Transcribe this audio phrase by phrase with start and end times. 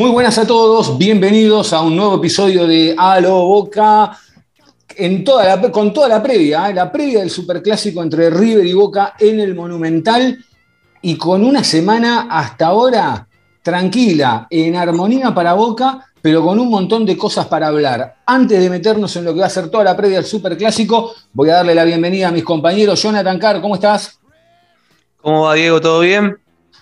[0.00, 4.16] Muy buenas a todos, bienvenidos a un nuevo episodio de A lo Boca,
[4.96, 6.72] en toda la- con toda la previa, ¿eh?
[6.72, 10.42] la previa del superclásico entre River y Boca en el Monumental
[11.02, 13.28] y con una semana hasta ahora
[13.60, 18.16] tranquila, en armonía para Boca, pero con un montón de cosas para hablar.
[18.24, 21.50] Antes de meternos en lo que va a ser toda la previa del superclásico, voy
[21.50, 23.02] a darle la bienvenida a mis compañeros.
[23.02, 24.18] Jonathan Carr, ¿cómo estás?
[25.20, 25.78] ¿Cómo va, Diego?
[25.78, 26.38] ¿Todo bien?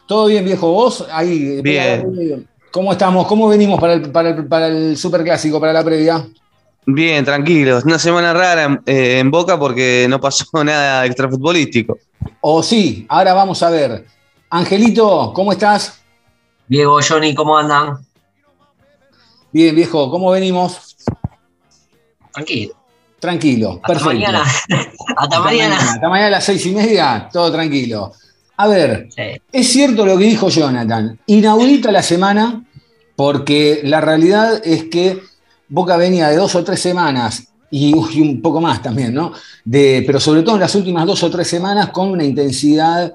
[0.07, 0.71] ¿Todo bien, viejo?
[0.71, 1.05] ¿Vos?
[1.11, 2.47] Ahí, Bien.
[2.71, 3.27] ¿Cómo estamos?
[3.27, 6.27] ¿Cómo venimos para el, para el, para el superclásico, para la previa?
[6.87, 7.85] Bien, tranquilos.
[7.85, 11.99] Una semana rara en, eh, en Boca porque no pasó nada extrafutbolístico.
[12.41, 14.07] O sí, ahora vamos a ver.
[14.51, 16.01] Angelito, ¿cómo estás?
[16.67, 17.99] Diego, Johnny, ¿cómo andan?
[19.53, 20.97] Bien, viejo, ¿cómo venimos?
[22.33, 22.75] Tranquilo.
[23.19, 24.13] Tranquilo, Hasta perfecto.
[24.15, 24.45] mañana.
[25.17, 25.77] Hasta mañana.
[25.77, 28.13] Hasta mañana a las seis y media, todo tranquilo.
[28.59, 29.23] A ver, Sí.
[29.53, 31.19] es cierto lo que dijo Jonathan.
[31.27, 32.65] Inaudita la semana,
[33.17, 35.21] porque la realidad es que
[35.69, 39.33] Boca venía de dos o tres semanas, y, y un poco más también, ¿no?
[39.65, 43.15] De, pero sobre todo en las últimas dos o tres semanas, con una intensidad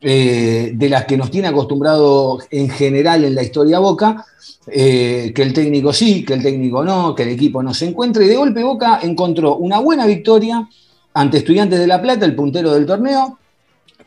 [0.00, 4.24] eh, de las que nos tiene acostumbrado en general en la historia Boca,
[4.66, 8.26] eh, que el técnico sí, que el técnico no, que el equipo no se encuentre.
[8.26, 10.68] Y de golpe Boca encontró una buena victoria
[11.14, 13.38] ante Estudiantes de La Plata, el puntero del torneo,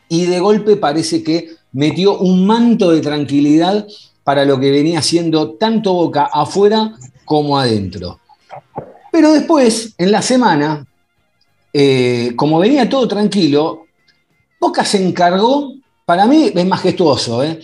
[0.08, 3.86] y de golpe parece que metió un manto de tranquilidad
[4.24, 8.20] para lo que venía siendo tanto Boca afuera como adentro.
[9.12, 10.86] Pero después, en la semana,
[11.72, 13.86] eh, como venía todo tranquilo,
[14.60, 15.72] Boca se encargó,
[16.04, 17.60] para mí es majestuoso, ¿eh?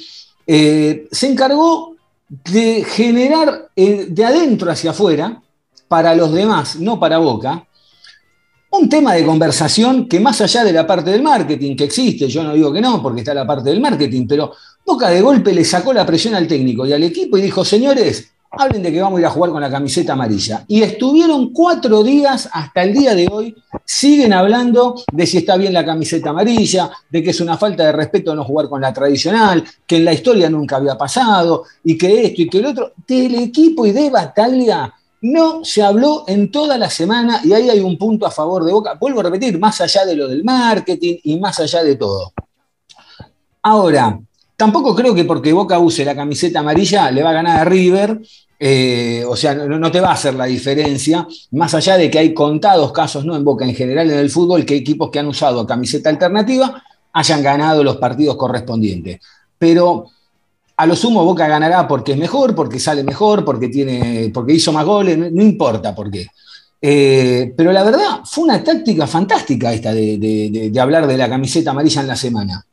[0.47, 1.97] Eh, se encargó
[2.28, 5.43] de generar de adentro hacia afuera,
[5.88, 7.66] para los demás, no para Boca,
[8.77, 12.43] un tema de conversación que más allá de la parte del marketing que existe, yo
[12.43, 14.53] no digo que no, porque está la parte del marketing, pero
[14.87, 18.33] Boca de golpe le sacó la presión al técnico y al equipo y dijo, señores,
[18.51, 20.63] hablen de que vamos a ir a jugar con la camiseta amarilla.
[20.69, 25.73] Y estuvieron cuatro días hasta el día de hoy, siguen hablando de si está bien
[25.73, 29.65] la camiseta amarilla, de que es una falta de respeto no jugar con la tradicional,
[29.87, 32.93] que en la historia nunca había pasado, y que esto y que el otro.
[33.09, 34.93] Del equipo y de Bataglia
[35.25, 38.73] no se habló en toda la semana y ahí hay un punto a favor de
[38.73, 38.99] Boca.
[39.01, 42.35] Vuelvo a repetir, más allá de lo del marketing y más allá de todo.
[43.63, 44.21] Ahora,
[44.55, 48.21] tampoco creo que porque Boca use la camiseta amarilla le va a ganar a River.
[48.61, 52.19] eh, o sea, no, no te va a hacer la diferencia, más allá de que
[52.19, 55.27] hay contados casos, no en Boca en general en el fútbol, que equipos que han
[55.27, 56.83] usado camiseta alternativa
[57.15, 59.21] hayan ganado los partidos correspondientes.
[59.59, 60.11] Pero
[60.77, 64.73] a lo sumo Boca ganará porque es mejor, porque sale mejor, porque, tiene, porque hizo
[64.73, 66.27] más goles, no, importa por qué.
[66.81, 72.03] Eh, pero la verdad, fue una táctica fantástica esta de hablar de la camiseta amarilla
[72.03, 72.65] en la semana.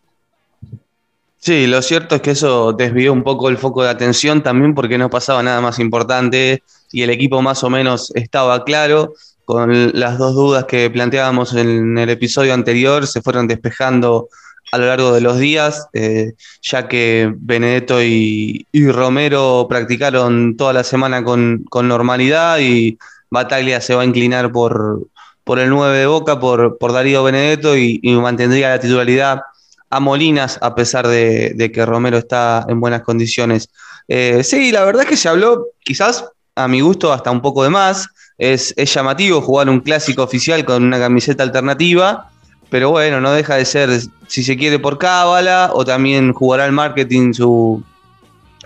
[1.43, 4.99] Sí, lo cierto es que eso desvió un poco el foco de atención también porque
[4.99, 6.61] no pasaba nada más importante
[6.91, 9.15] y el equipo más o menos estaba claro.
[9.43, 14.29] Con las dos dudas que planteábamos en el episodio anterior se fueron despejando
[14.71, 20.83] a lo largo de los días, eh, ya que Benedetto y, Romero practicaron toda la
[20.83, 22.97] semana con, normalidad y
[23.29, 25.07] Bataglia se va a inclinar por,
[25.43, 29.41] por el 9 de Boca, por, por Darío Benedetto y, mantendría la titularidad
[29.89, 33.69] a Molinas, a pesar de, que Romero está en buenas condiciones.
[34.07, 37.63] Eh, sí, la verdad es que se habló, quizás a mi gusto, hasta un poco
[37.63, 38.07] de más.
[38.37, 42.31] Es llamativo jugar un clásico oficial con una camiseta alternativa,
[42.71, 43.89] pero bueno, no deja de ser,
[44.27, 47.83] si se quiere, por cábala, o también jugará el marketing su,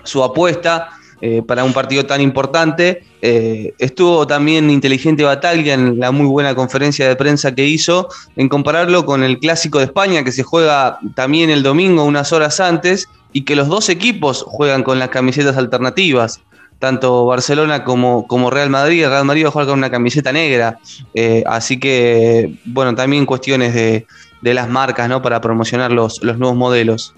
[0.03, 0.91] su apuesta
[1.21, 3.03] eh, para un partido tan importante.
[3.23, 8.47] Eh, estuvo también inteligente Bataglia en la muy buena conferencia de prensa que hizo, en
[8.47, 13.09] compararlo con el Clásico de España, que se juega también el domingo, unas horas antes,
[13.33, 16.41] y que los dos equipos juegan con las camisetas alternativas.
[16.79, 19.03] Tanto Barcelona como, como Real Madrid.
[19.03, 20.77] El Real Madrid va a jugar con una camiseta negra.
[21.13, 24.05] Eh, así que, bueno, también cuestiones de,
[24.41, 25.21] de las marcas, ¿no?
[25.21, 27.13] Para promocionar los, los nuevos modelos.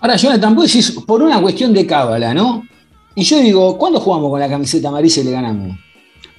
[0.00, 2.66] Ahora, Jonathan, vos decís, por una cuestión de cábala, ¿no?
[3.14, 5.78] Y yo digo, ¿cuándo jugamos con la camiseta amarilla y le ganamos?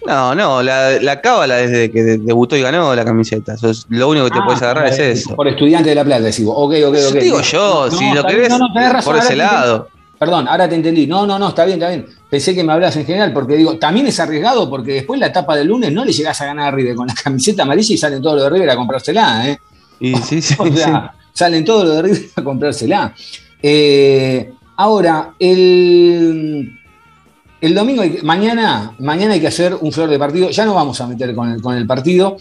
[0.06, 3.54] No, no, la, la cábala desde que de- debutó y ganó la camiseta.
[3.56, 5.36] Eso es lo único que te Ah, puedes agarrar es eso.
[5.36, 6.54] Por estudiante de la plata, decimos.
[6.58, 7.16] Ok, ok, ok.
[7.16, 9.54] Digo yo, no, si lo querés, bien, no, no, tenés razón, por ese entendí.
[9.54, 9.88] lado.
[10.20, 11.08] Perdón, ahora te entendí.
[11.08, 12.06] No, no, no, está bien, está bien.
[12.36, 15.56] Pensé que me hablas en general, porque digo, también es arriesgado, porque después la etapa
[15.56, 18.22] del lunes no le llegás a ganar a River con la camiseta amarilla y salen
[18.22, 19.58] todos los de River a comprársela, ¿eh?
[20.02, 20.76] Y sí, sí, O sí.
[20.76, 23.16] sea, salen todos los de River a comprársela.
[23.64, 26.78] Eh, ahora, el,
[27.62, 30.50] el domingo, hay mañana, mañana hay que hacer un flor de partido.
[30.50, 32.36] Ya no vamos a meter con el, con el partido,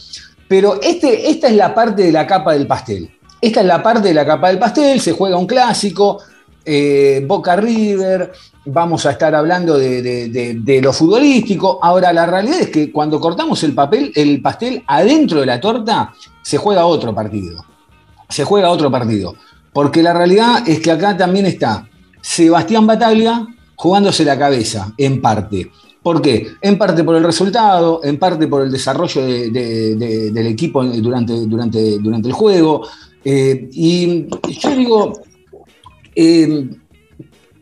[0.49, 3.09] pero este, esta es la parte de la capa del pastel.
[3.41, 6.21] Esta es la parte de la capa del pastel, se juega un clásico,
[6.65, 8.33] eh, Boca River,
[8.67, 11.79] vamos a estar hablando de, de- de- lo futbolístico.
[11.83, 16.13] Ahora, la realidad es que cuando cortamos el papel, el pastel adentro de la torta,
[16.43, 17.65] se juega otro partido.
[18.29, 19.35] Se juega otro partido.
[19.73, 21.89] Porque la realidad es que acá también está
[22.21, 23.47] Sebastián Bataglia
[23.77, 25.71] jugándose la cabeza, en parte.
[26.03, 26.49] ¿Por qué?
[26.61, 30.85] En parte por el resultado, en parte por el desarrollo de- de- de- del equipo
[30.85, 32.87] durante, durante, durante el juego.
[33.25, 34.27] Eh, y
[34.61, 35.13] yo digo,
[36.15, 36.69] eh,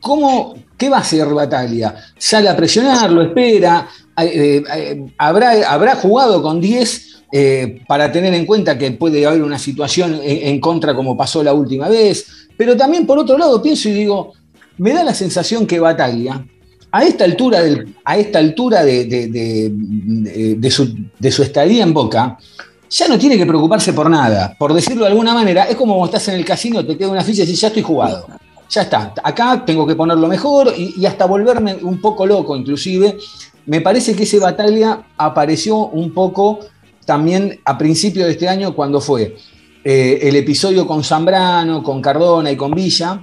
[0.02, 1.94] ¿cómo, ¿qué va a hacer Bataglia?
[2.18, 3.10] ¿Sale a presionar?
[3.10, 3.88] ¿Lo espera?
[4.20, 4.62] Eh,
[5.16, 10.20] ¿habrá, ¿Habrá jugado con 10 eh, para tener en cuenta que puede haber una situación
[10.22, 12.26] en, contra como pasó la última vez?
[12.58, 14.34] Pero también por otro lado pienso y digo,
[14.76, 16.44] me da la sensación que Bataglia,
[16.90, 17.60] a esta altura,
[18.04, 19.06] a esta altura de-
[20.58, 22.36] de su, de su estadía en Boca,
[22.90, 24.54] ya no tiene que preocuparse por nada.
[24.58, 27.22] Por decirlo de alguna manera, es como cuando estás en el casino, te queda una
[27.24, 28.26] ficha y dices, ya estoy jugado.
[28.72, 33.18] Ya está, acá tengo que ponerlo mejor y, hasta volverme un poco loco inclusive.
[33.66, 36.60] Me parece que ese Bataglia apareció un poco
[37.04, 39.36] también a principio de este año cuando fue
[39.84, 43.20] eh, el episodio con Zambrano, con Cardona y con Villa,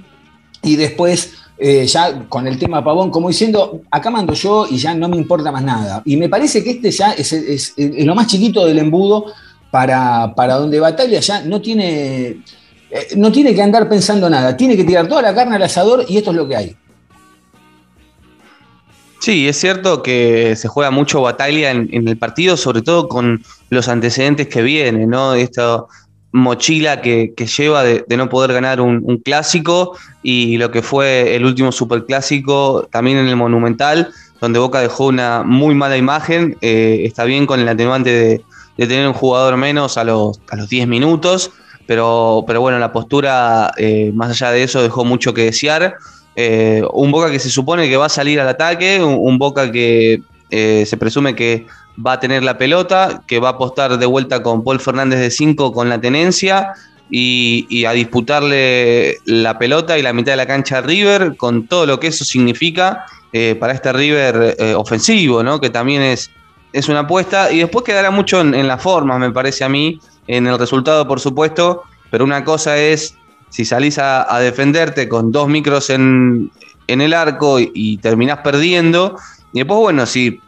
[0.62, 4.94] y después eh, ya con el tema Pavón, como diciendo, acá mando yo y ya
[4.94, 6.00] no me importa más nada.
[6.04, 9.26] Y me parece que este ya es lo más chiquito del embudo
[9.72, 12.40] para, para donde Batalla ya no tiene,
[12.90, 16.04] eh, no tiene que andar pensando nada, tiene que tirar toda la carne al asador
[16.08, 16.76] y esto es lo que hay.
[19.20, 23.88] Sí, es cierto que se juega mucho batalla en, el partido, sobre todo con los
[23.88, 25.34] antecedentes que vienen, ¿no?
[25.34, 25.84] Esta
[26.32, 31.44] mochila que, lleva de, no poder ganar un, un clásico y lo que fue el
[31.44, 34.10] último superclásico también en el Monumental,
[34.40, 36.56] donde Boca dejó una muy mala imagen.
[36.62, 38.44] Eh, está bien con el atenuante de,
[38.78, 41.52] de tener un jugador menos a los, a los 10 minutos,
[41.90, 45.96] pero, pero bueno, la postura, eh, más allá de eso, dejó mucho que desear.
[46.36, 50.22] Eh, un Boca que se supone que va a salir al ataque, un, Boca que
[50.50, 51.66] eh, se presume que
[51.98, 55.32] va a tener la pelota, que va a apostar de vuelta con Paul Fernández de
[55.32, 56.74] 5 con la tenencia
[57.10, 61.86] y, a disputarle la pelota y la mitad de la cancha a River, con todo
[61.86, 63.04] lo que eso significa
[63.58, 65.60] para este River ofensivo, ¿no?
[65.60, 66.30] que también es,
[66.72, 67.50] es una apuesta.
[67.50, 69.98] Y después quedará mucho en, en las formas, me parece a mí,
[70.36, 73.14] en el resultado, por supuesto, pero una cosa es
[73.48, 76.50] si salís a, defenderte con dos micros en,
[76.86, 79.16] en el arco y, y terminás perdiendo.
[79.52, 80.40] Y después, bueno, si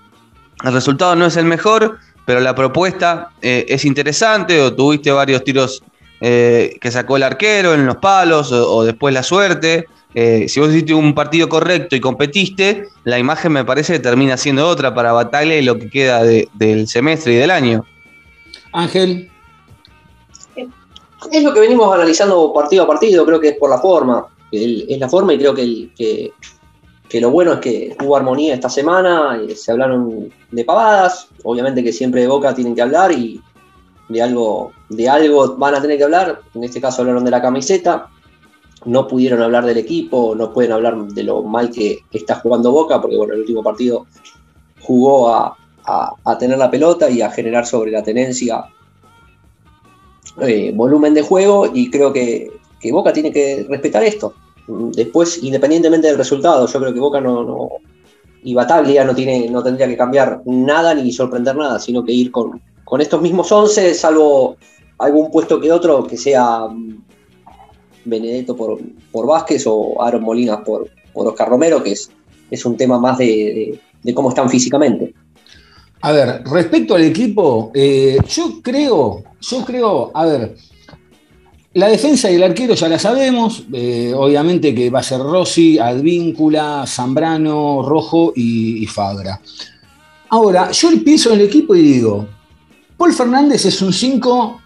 [0.65, 5.43] el resultado no es el mejor, pero la propuesta eh, es interesante, o tuviste varios
[5.43, 5.83] tiros
[6.21, 9.87] eh, que sacó el arquero en los palos, o, después la suerte.
[10.15, 14.37] eh, si vos hiciste un partido correcto y competiste, la imagen me parece que termina
[14.37, 17.85] siendo otra para Batalla y lo que queda de- del semestre y del año.
[18.73, 19.32] Ángel,
[21.31, 24.27] Es lo que venimos analizando partido a partido, creo que es por la forma.
[24.51, 25.91] Es la forma y creo que,
[27.09, 31.83] que lo bueno es que hubo armonía esta semana, eh, se hablaron de pavadas, obviamente
[31.85, 33.41] que siempre de Boca tienen que hablar y
[34.09, 37.41] de algo, de algo van a tener que hablar, en este caso hablaron de la
[37.41, 38.09] camiseta,
[38.85, 43.01] no pudieron hablar del equipo, no pueden hablar de lo mal que está jugando Boca,
[43.01, 44.07] porque bueno, el último partido
[44.81, 48.65] jugó a, a- a tener la pelota y a generar sobre la tenencia
[50.41, 52.51] eh, volumen de juego y creo que,
[52.81, 54.35] que Boca tiene que respetar esto.
[54.67, 57.69] Después, independientemente del resultado, yo creo que Boca no, no
[58.45, 62.31] y Bataglia no, tiene, no tendría que cambiar nada ni sorprender nada, sino que ir
[62.31, 64.57] con, con estos mismos 11, salvo
[64.99, 67.03] algún puesto que otro, que sea mm,
[68.05, 68.79] Benedetto por,
[69.11, 72.11] por Vázquez o Aaron Molinas por, por Oscar Romero, que es,
[72.51, 75.15] es un tema más de- de cómo están físicamente.
[76.03, 80.57] A ver, respecto al equipo, eh, yo creo, yo creo, a ver,
[81.75, 85.79] la defensa y el arquero ya la sabemos, eh, obviamente que va a ser Rossi,
[85.79, 89.41] Advíncula, Zambrano, Rojo y, y Fabra.
[90.29, 92.27] Ahora, yo pienso en el equipo y digo,
[92.97, 94.62] Paul Fernández es un 5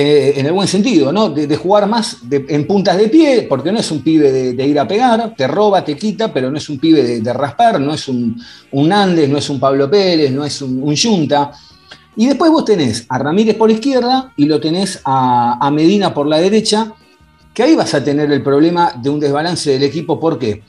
[0.00, 1.28] eh, en el buen sentido, ¿no?
[1.30, 4.86] De, jugar más en puntas de pie, porque no es un pibe de, ir a
[4.86, 8.06] pegar, te roba, te quita, pero no es un pibe de, de raspar, no es
[8.06, 8.40] un,
[8.70, 11.50] un Andes, no es un Pablo Pérez, no es un, un Yunta.
[12.14, 16.28] Y después vos tenés a Ramírez por izquierda y lo tenés a, a Medina por
[16.28, 16.92] la derecha,
[17.52, 20.20] que ahí vas a tener el problema de un desbalance del equipo.
[20.20, 20.62] ¿Por qué?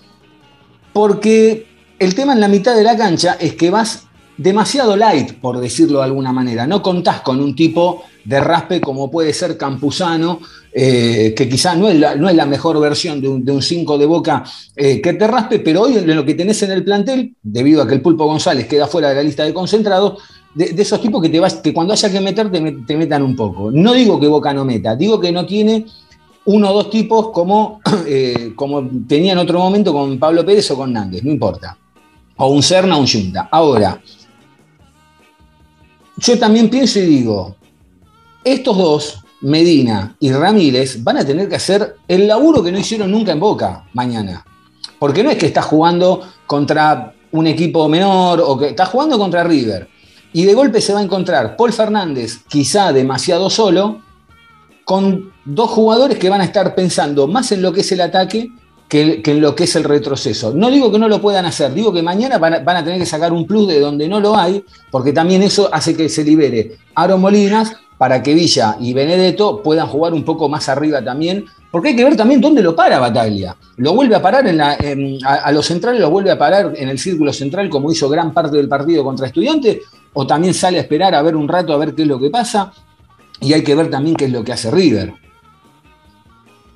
[0.92, 1.68] Porque
[2.00, 4.08] el tema en la mitad de la cancha es que vas
[4.40, 6.66] demasiado light, por decirlo de alguna manera.
[6.66, 10.40] No contás con un tipo de raspe como puede ser Campuzano,
[10.72, 14.44] eh, que quizás no, no es la mejor versión de un 5 de boca
[14.76, 17.88] eh, que te raspe, pero hoy en lo que tenés en el plantel, debido a
[17.88, 20.22] que el Pulpo González queda fuera de la lista de concentrados,
[20.54, 22.98] de, de esos tipos que, te vas, que cuando haya que meter te, met- te
[22.98, 23.72] metan un poco.
[23.72, 25.86] No digo que Boca no meta, digo que no tiene
[26.46, 30.76] uno o dos tipos como, eh, como tenía en otro momento con Pablo Pérez o
[30.76, 31.78] con Nández, no importa.
[32.38, 33.50] O un Serna o un Junta.
[33.52, 34.02] Ahora,
[36.18, 37.56] yo también pienso y digo,
[38.44, 43.12] estos dos, Medina y Ramírez, van a tener que hacer el laburo que no hicieron
[43.12, 44.46] nunca en Boca mañana.
[44.98, 49.44] Porque no es que estás jugando contra un equipo menor o que estás jugando contra
[49.44, 49.88] River.
[50.34, 54.02] Y de golpe se va a encontrar Paul Fernández, quizá demasiado solo,
[54.86, 58.50] con dos jugadores que van a estar pensando más en lo que es el ataque
[58.88, 60.52] que, en lo que es el retroceso.
[60.54, 63.00] No digo que no lo puedan hacer, digo que mañana van a, van a tener
[63.00, 66.24] que sacar un plus de donde no lo hay, porque también eso hace que se
[66.24, 71.46] libere Aaron Molinas para que Villa y Benedetto puedan jugar un poco más arriba también,
[71.70, 73.58] porque hay que ver también dónde lo para Bataglia.
[73.76, 74.78] Lo vuelve a parar en la-
[75.26, 78.56] a, los centrales, lo vuelve a parar en el círculo central como hizo gran parte
[78.56, 79.80] del partido contra Estudiantes,
[80.14, 82.30] o también sale a esperar a ver un rato a ver qué es lo que
[82.30, 82.72] pasa,
[83.42, 85.14] y hay que ver también qué es lo que hace River.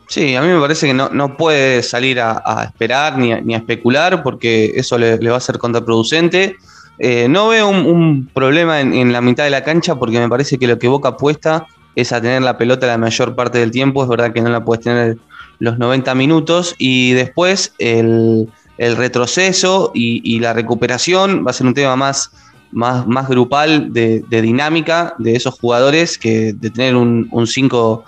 [0.09, 3.55] Sí, a mí me parece que no, no puede salir a, esperar ni a, ni
[3.55, 6.57] especular porque eso le, le va a ser contraproducente.
[6.99, 10.67] Eh, no veo un, problema en, la mitad de la cancha porque me parece que
[10.67, 14.03] lo que Boca apuesta es a tener la pelota la mayor parte del tiempo.
[14.03, 15.17] Es verdad que no la puedes tener
[15.59, 18.47] los 90 minutos y después el,
[18.77, 22.31] retroceso y, la recuperación va a ser un tema más,
[22.71, 28.03] más, más grupal de, de dinámica de esos jugadores que de tener un 5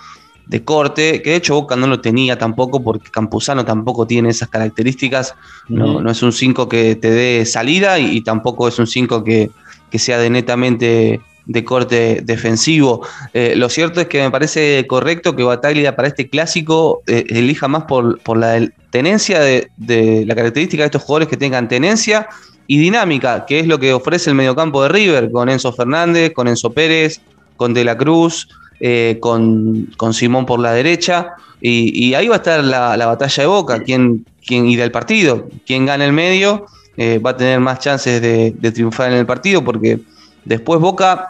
[0.47, 4.49] de corte, que de hecho Boca no lo tenía tampoco porque Campuzano tampoco tiene esas
[4.49, 5.35] características,
[5.67, 9.23] no, no es un 5 que te dé salida y, y tampoco es un 5
[9.23, 9.49] que,
[9.89, 13.05] que sea de netamente de corte defensivo.
[13.33, 17.67] Eh, lo cierto es que me parece correcto que Bataglia para este clásico eh, elija
[17.67, 22.27] más por, por la tenencia de, de la característica de estos jugadores que tengan tenencia
[22.67, 26.47] y dinámica, que es lo que ofrece el mediocampo de River, con Enzo Fernández, con
[26.47, 27.21] Enzo Pérez,
[27.57, 32.37] con De la Cruz, eh, con, con Simón por la derecha, y, ahí va a
[32.37, 36.67] estar la, la batalla de Boca, quién, quién y del partido, quién gana el medio
[36.97, 39.99] eh, va a tener más chances de, triunfar en el partido, porque
[40.43, 41.29] después Boca,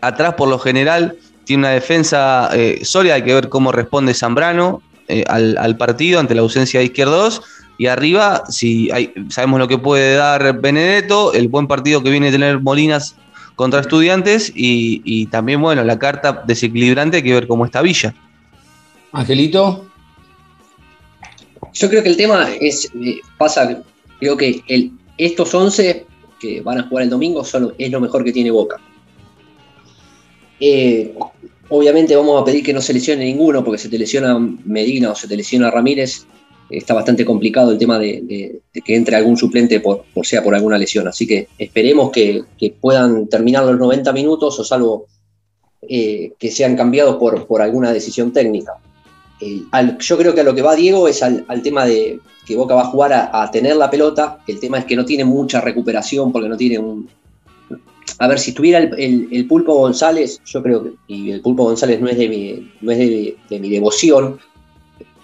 [0.00, 4.82] atrás por lo general, tiene una defensa eh, sólida, hay que ver cómo responde Zambrano
[5.26, 7.42] al, al partido ante la ausencia de izquierdos.
[7.78, 8.90] Y arriba, si
[9.30, 13.16] sabemos lo que puede dar Benedetto, el buen partido que viene a tener Molinas
[13.60, 18.14] contra estudiantes y, y también, bueno, la carta desequilibrante, hay que ver cómo está Villa.
[19.12, 19.84] Angelito,
[21.74, 23.82] Yo creo que el tema es, eh, pasa,
[24.18, 26.06] creo que el, estos 11
[26.40, 28.80] que van a jugar el domingo son, es lo mejor que tiene Boca.
[30.58, 31.14] Eh,
[31.68, 35.14] obviamente vamos a pedir que no se lesione ninguno, porque si te lesiona Medina o
[35.14, 36.26] se te lesiona Ramírez,
[36.70, 41.08] está bastante complicado el tema de, que entre algún suplente por, sea por alguna lesión.
[41.08, 42.44] Así que esperemos que,
[42.80, 45.06] puedan terminar los 90 minutos, o salvo
[45.82, 48.74] eh, que sean cambiados por, por alguna decisión técnica.
[49.40, 49.62] Eh,
[49.98, 52.82] yo creo que a lo que va Diego es al, tema de que Boca va
[52.82, 54.38] a jugar a, tener la pelota.
[54.46, 57.08] El tema es que no tiene mucha recuperación porque no tiene un.
[58.18, 60.90] A ver, si estuviera el, Pulpo González, yo creo que.
[61.08, 64.38] Y el Pulpo González no es de mi, no es de mi devoción.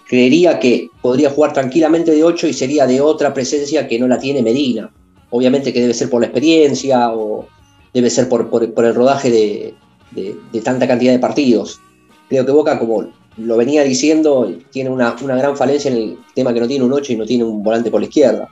[0.07, 4.19] Creería que podría jugar tranquilamente de 8 y sería de otra presencia que no la
[4.19, 4.91] tiene Medina.
[5.29, 7.45] Obviamente que debe ser por la experiencia o
[7.93, 9.73] debe ser por, por- el rodaje de,
[10.11, 11.81] de- de tanta cantidad de partidos.
[12.29, 16.53] Creo que Boca, como lo venía diciendo, tiene una, una gran falencia en el tema
[16.53, 18.47] que no tiene un 8 y no tiene un volante por la izquierda.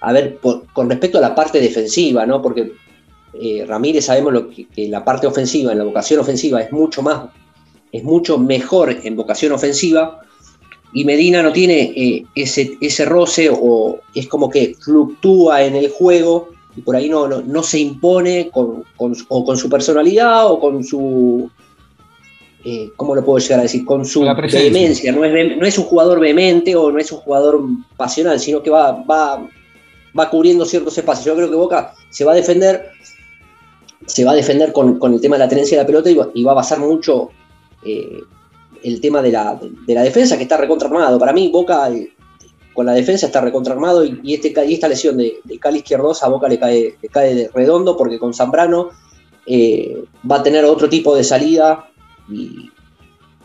[0.00, 2.42] A ver, por- con respecto a la parte defensiva, ¿no?
[2.42, 2.72] Porque
[3.40, 7.02] eh, Ramírez sabemos lo que, que la parte ofensiva, en la vocación ofensiva, es mucho
[7.02, 7.28] más,
[7.92, 10.20] es mucho mejor en vocación ofensiva.
[10.96, 15.90] Y Medina no tiene eh, ese, ese roce o es como que fluctúa en el
[15.90, 20.50] juego y por ahí no, no, no se impone con, con- o con su personalidad
[20.50, 21.50] o con su
[22.64, 23.84] eh, ¿cómo lo puedo llegar a decir?
[23.84, 24.20] Con su
[24.72, 25.12] vehemencia.
[25.12, 27.60] No es, no es un jugador vehemente o no es un jugador
[27.98, 29.46] pasional, sino que va, va,
[30.18, 31.26] va cubriendo ciertos espacios.
[31.26, 32.86] Yo creo que Boca se va a defender,
[34.06, 36.14] se va a defender con, con el tema de la tenencia de la pelota y
[36.14, 37.28] va, y va a basar mucho
[37.84, 38.18] eh,
[38.86, 41.18] el tema de la, de la defensa que está recontraarmado.
[41.18, 42.12] Para mí, Boca eh,
[42.72, 46.26] con la defensa está recontraarmado y, y este, y esta lesión de, de Cali Izquierdosa
[46.26, 48.90] a Boca le cae, le cae de redondo porque con Zambrano
[49.44, 51.88] eh, va a tener otro tipo de salida
[52.30, 52.70] y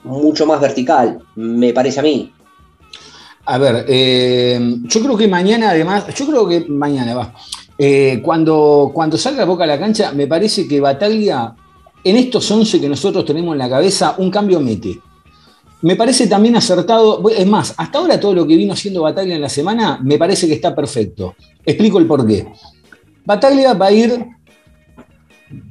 [0.03, 2.31] mucho más vertical, me parece a mí.
[3.45, 7.33] A ver, eh, yo creo que mañana, además, yo creo que mañana va.
[8.21, 11.55] Cuando, cuando salga Boca a la cancha, me parece que Bataglia,
[12.03, 15.00] en estos 11 que nosotros tenemos en la cabeza, un cambio mete.
[15.81, 19.41] Me parece también acertado, es más, hasta ahora todo lo que vino haciendo Bataglia en
[19.41, 21.35] la semana me parece que está perfecto.
[21.65, 22.47] Explico el porqué.
[23.25, 24.25] Bataglia va a ir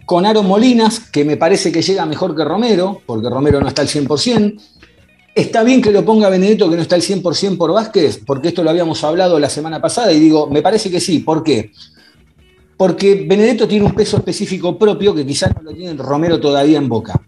[0.04, 3.82] con Aaron Molinas, que me parece que llega mejor que Romero, porque Romero no está
[3.82, 4.60] al 100%.
[5.34, 8.64] Está bien que lo ponga Benedetto, que no está al 100% por Vázquez, porque esto
[8.64, 11.20] lo habíamos hablado la semana pasada y digo, me parece que sí.
[11.20, 11.70] ¿Por qué?
[12.76, 16.88] Porque Benedetto tiene un peso específico propio que quizás no lo tiene Romero todavía en
[16.88, 17.20] boca.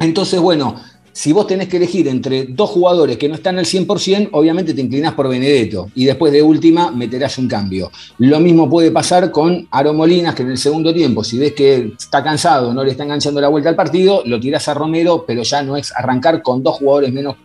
[0.00, 0.76] Entonces, bueno,
[1.16, 4.82] si vos tenés que elegir entre dos jugadores que no están al 100%, obviamente te
[4.82, 7.90] inclinás por Benedetto y después de última meterás un cambio.
[8.18, 11.94] Lo mismo puede pasar con Aro Molinas, que en el segundo tiempo, si ves que
[11.98, 15.42] está cansado, no le está enganchando la vuelta al partido, lo tirás a Romero, pero
[15.42, 17.36] ya no es arrancar con dos jugadores menos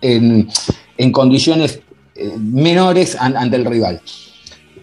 [0.00, 0.48] en,
[1.12, 1.82] condiciones
[2.16, 4.00] eh, menores an- ante el rival.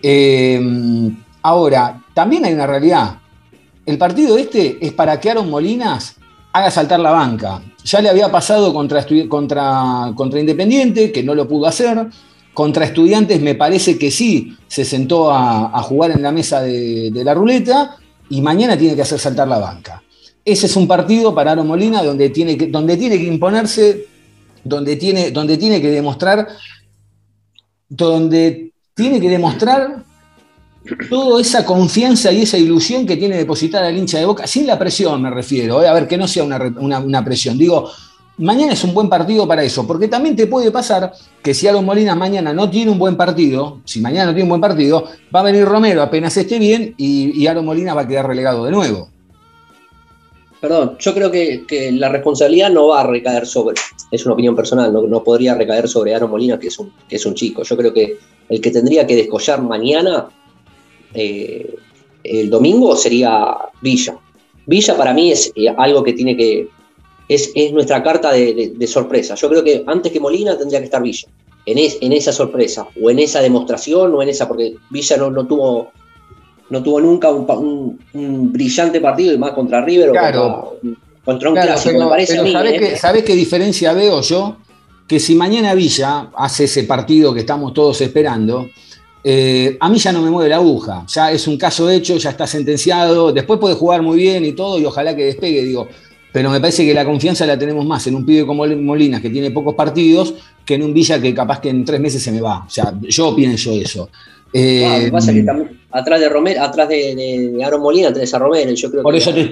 [0.01, 1.11] Eh,
[1.41, 3.19] ahora, también hay una realidad.
[3.85, 6.15] El partido este es para que Aaron Molinas
[6.53, 7.61] haga saltar la banca.
[7.83, 12.07] Ya le había pasado contra, contra, contra Independiente, que no lo pudo hacer.
[12.53, 17.33] Contra Estudiantes me parece que sí se sentó a, jugar en la mesa de, la
[17.33, 17.97] ruleta
[18.29, 20.01] y mañana tiene que hacer saltar la banca.
[20.43, 24.07] Ese es un partido para Aaron Molina donde tiene que, donde tiene que imponerse,
[24.63, 26.47] donde tiene, donde tiene que demostrar,
[27.89, 30.06] donde tiene que demostrar
[31.09, 34.77] toda esa confianza y esa ilusión que tiene depositada el hincha de Boca, sin la
[34.77, 35.87] presión me refiero, ¿eh?
[35.87, 37.57] a ver, que no sea una, una- presión.
[37.57, 37.89] Digo,
[38.37, 41.85] mañana es un buen partido para eso, porque también te puede pasar que si Aaron
[41.85, 45.39] Molina mañana no tiene un buen partido, si mañana no tiene un buen partido, va
[45.39, 49.09] a venir Romero apenas esté bien y, y Molina va a quedar relegado de nuevo.
[50.59, 53.75] Perdón, yo creo que, que la responsabilidad no va a recaer sobre,
[54.11, 57.17] es una opinión personal, no, no podría recaer sobre Aaron Molina, que es, un, que
[57.17, 57.61] es un chico.
[57.63, 58.17] Yo creo que
[58.49, 60.29] el que tendría que descollar mañana,
[61.13, 61.75] eh,
[62.23, 64.17] el domingo, sería Villa.
[64.65, 66.67] Villa para mí es eh, algo que tiene que,
[67.29, 69.35] es, es nuestra carta de, de- de sorpresa.
[69.35, 71.27] Yo creo que antes que Molina tendría que estar Villa,
[71.65, 75.29] en, es- en esa sorpresa, o en esa demostración, o en esa, porque Villa no,
[75.31, 75.91] no tuvo
[76.69, 80.45] no tuvo nunca un, pa- un- un brillante partido y más contra River Claro.
[80.45, 82.51] o contra, contra un Claro, clásico, pero- me parece pero a mí.
[82.51, 82.79] ¿sabés, ¿eh?
[82.79, 84.57] qué, sabés qué diferencia veo yo?
[85.07, 88.67] Que si mañana Villa hace ese partido que estamos todos esperando,
[89.29, 91.03] eh, a mí ya no me mueve la aguja.
[91.13, 93.33] Ya es un caso hecho, ya está sentenciado.
[93.33, 95.87] Después puede jugar muy bien y todo, y ojalá que despegue, digo.
[96.31, 99.29] Pero me parece que la confianza la tenemos más en un pibe como Molina, que
[99.29, 100.33] tiene pocos partidos,
[100.65, 102.63] que en un Villa que capaz que en tres meses se me va.
[102.65, 104.09] O sea, yo pienso eso.
[104.53, 107.63] Eh, Ah, lo que pasa es que también atrás de Romero, atrás de, de- de
[107.65, 109.51] Aaron Molina tenés a Romero, yo creo Por que eso, te,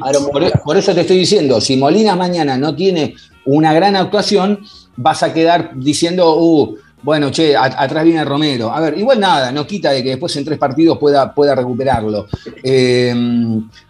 [0.63, 4.59] por eso te estoy diciendo, si Molina mañana no tiene una gran actuación,
[4.95, 8.71] vas a quedar diciendo, uh, bueno, che, atrás viene Romero.
[8.73, 12.25] A ver, igual nada, no quita de que después en tres partidos pueda, pueda recuperarlo.
[12.63, 13.13] Eh,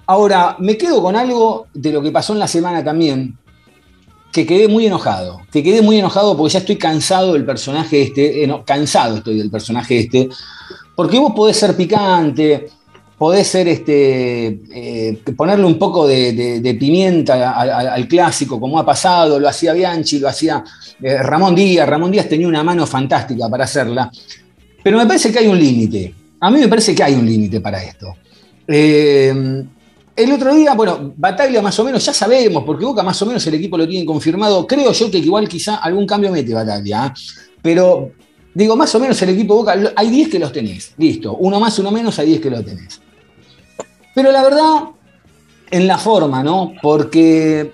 [0.05, 3.37] ahora, me quedo con algo de lo que pasó en la semana también,
[4.33, 8.43] que quedé muy enojado, que quedé muy enojado porque ya estoy cansado del personaje este,
[8.43, 10.27] eh, cansado estoy del personaje este,
[10.93, 12.69] porque vos podés ser picante,
[13.17, 19.47] podés ser este, eh, ponerle un poco de, pimienta al, clásico, como ha pasado, lo
[19.47, 20.63] hacía Bianchi, lo hacía
[21.01, 24.11] eh, Ramón Díaz, Ramón Díaz tenía una mano fantástica para hacerla,
[24.83, 27.61] pero me parece que hay un límite, a mí me parece que hay un límite
[27.61, 28.15] para esto.
[28.67, 29.63] Eh,
[30.15, 33.45] el otro día, bueno, Bataglia más o menos, ya sabemos, porque Boca más o menos
[33.47, 34.65] el equipo lo tiene confirmado.
[34.65, 37.13] Creo yo que igual quizá algún cambio mete Bataglia,
[37.61, 38.11] pero
[38.53, 41.35] digo, más o menos el equipo Boca, hay 10 que los tenés, listo.
[41.35, 43.01] Uno más, uno menos, hay 10 que los tenés.
[44.15, 44.83] Pero la verdad,
[45.69, 46.73] en la forma, ¿no?
[46.81, 47.73] Porque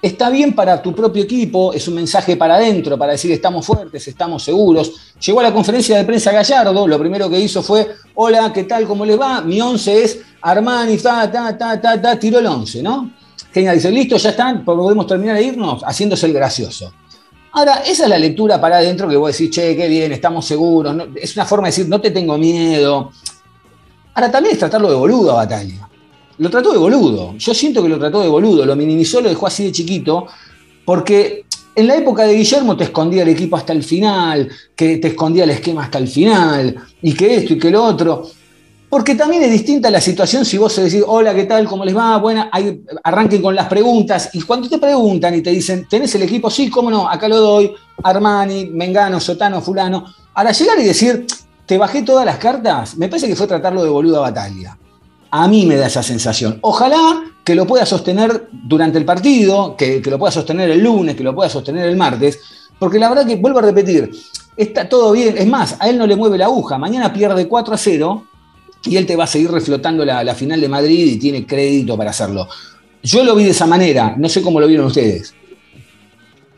[0.00, 4.08] está bien para tu propio equipo, es un mensaje para adentro, para decir estamos fuertes,
[4.08, 4.92] estamos seguros.
[5.20, 8.86] Llegó a la conferencia de prensa Gallardo, lo primero que hizo fue, hola, ¿qué tal?
[8.86, 9.42] ¿Cómo les va?
[9.42, 13.10] Mi 11 es Armani, ta, ta, ta, ta, ta, tiró el 11, ¿no?
[13.52, 16.92] Genial, dice, listo, ya están, podemos terminar de irnos, haciéndose el gracioso.
[17.52, 20.96] Ahora, esa es la lectura para adentro que vos decís, che, qué bien, estamos seguros.
[21.14, 23.12] es una forma de decir, no te tengo miedo.
[24.14, 25.88] Ahora, también es tratarlo de boludo a Batalla.
[26.38, 27.34] Lo trató de boludo.
[27.36, 30.26] Yo siento que lo trató de boludo, lo minimizó, lo dejó así de chiquito,
[30.84, 35.08] porque en la época de Guillermo te escondía el equipo hasta el final, que te
[35.08, 38.28] escondía el esquema hasta el final, y que esto y que lo otro.
[38.88, 41.66] Porque también es distinta la situación si vos decís, hola, ¿qué tal?
[41.66, 42.16] ¿Cómo les va?
[42.18, 44.30] Bueno, ahí arranquen con las preguntas.
[44.34, 46.48] Y cuando te preguntan y te dicen, ¿tenés el equipo?
[46.48, 47.72] Sí, cómo no, acá lo doy.
[48.04, 50.04] Armani, Mengano, Sotano, Fulano.
[50.34, 51.26] Ahora llegar y decir,
[51.66, 54.76] te bajé todas las cartas, me parece que fue tratarlo de boluda batalla.
[55.30, 56.58] A mí me da esa sensación.
[56.60, 61.24] Ojalá que lo pueda sostener durante el partido, que, lo pueda sostener el lunes, que
[61.24, 62.38] lo pueda sostener el martes,
[62.78, 64.10] porque la verdad que, vuelvo a repetir,
[64.56, 65.36] está todo bien.
[65.36, 66.78] Es más, a él no le mueve la aguja.
[66.78, 68.26] Mañana pierde 4 a 0
[68.84, 72.10] y él te va a seguir reflotando la final de Madrid y tiene crédito para
[72.10, 72.46] hacerlo.
[73.02, 75.34] Yo lo vi de esa manera, no sé cómo lo vieron ustedes.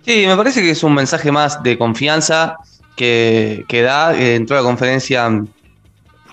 [0.05, 2.57] Sí, me parece que es un mensaje más de confianza
[2.97, 4.19] que, da.
[4.19, 5.29] Entró a la conferencia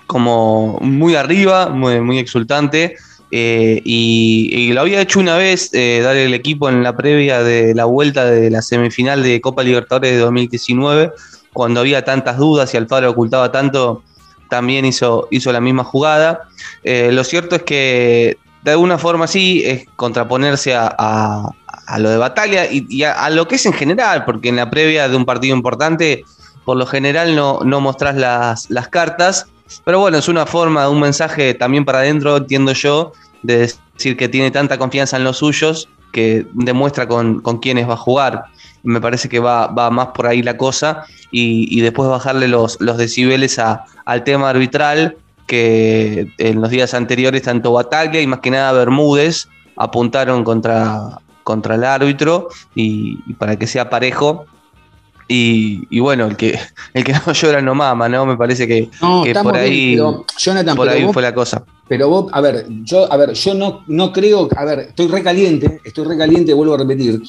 [0.06, 2.96] como muy arriba, muy, muy exultante.
[3.30, 7.74] eh, y, lo había hecho una vez, eh, dar el equipo en la previa de
[7.74, 11.12] la vuelta de la semifinal de Copa Libertadores de 2019,
[11.52, 14.02] cuando había tantas dudas y Alfaro ocultaba tanto,
[14.48, 16.42] también hizo, hizo la misma jugada.
[16.84, 21.50] Eh, lo cierto es que de alguna forma sí es contraponerse a, a-
[21.98, 25.16] lo de batalla y, a lo que es en general, porque en la previa de
[25.16, 26.24] un partido importante,
[26.64, 29.46] por lo general no, no mostrás las, las cartas,
[29.84, 33.58] pero bueno, es una forma, un mensaje también para adentro, entiendo yo, de
[33.94, 37.98] decir que tiene tanta confianza en los suyos que demuestra con, con quiénes va a
[37.98, 38.44] jugar.
[38.82, 42.80] Me parece que va, va más por ahí la cosa y, y después bajarle los,
[42.80, 48.40] los decibeles a- al tema arbitral que en los días anteriores tanto Bataglia y más
[48.40, 54.46] que nada Bermúdez apuntaron contra, contra el árbitro y, y para que sea parejo.
[55.26, 56.58] Y, y bueno, el que,
[56.92, 58.26] el que no llora no mama, ¿no?
[58.26, 61.22] Me parece que, No, que por bien, ahí, pero, Jonathan, por pero ahí vos- fue
[61.22, 61.64] la cosa.
[61.88, 65.80] Pero vos, a ver, yo, a ver, yo no, no creo, a ver, estoy recaliente,
[65.84, 67.20] estoy recaliente, vuelvo a repetir,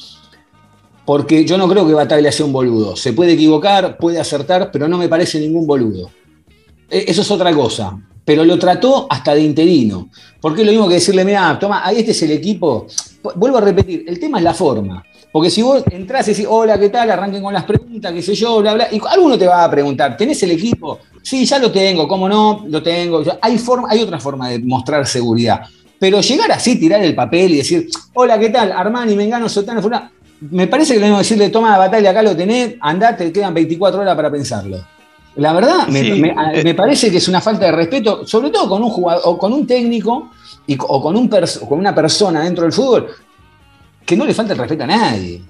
[1.04, 2.96] porque yo no creo que Bataglia sea un boludo.
[2.96, 6.10] Se puede equivocar, puede acertar, pero no me parece ningún boludo.
[6.90, 7.96] E- Eso es otra cosa.
[8.24, 10.08] Pero lo trató hasta de interino.
[10.40, 12.86] Porque es lo mismo que decirle, mira, toma, ahí este es el equipo.
[13.36, 15.04] Vuelvo a repetir, el tema es la forma.
[15.36, 17.10] Porque si vos entrás y decís, hola, ¿qué tal?
[17.10, 18.88] Arranquen con las preguntas, qué sé yo, bla, bla.
[18.90, 20.98] Y alguno te va a preguntar, ¿tenés el equipo?
[21.20, 22.64] Sí, ya lo tengo, ¿cómo no?
[22.66, 23.22] Lo tengo.
[23.42, 25.60] Hay, forma, hay otra forma de mostrar seguridad.
[25.98, 28.72] Pero llegar así, tirar el papel y decir, hola, ¿qué tal?
[28.72, 30.08] Armani, Mengano, Sotano, Fulano.
[30.40, 33.52] Me parece que lo mismo decirle, toma la batalla, acá lo tenés, andá, te quedan
[33.52, 34.78] 24 horas para pensarlo.
[35.34, 36.64] La verdad, me, Sí, me- eh.
[36.64, 39.52] me parece que es una falta de respeto, sobre todo con un jugador, o con
[39.52, 40.30] un técnico,
[40.66, 43.08] y, o con, un pers- con una persona dentro del fútbol,
[44.06, 45.42] que no le falta el respeto a nadie.